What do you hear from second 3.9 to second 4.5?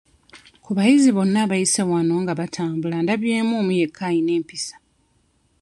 ayina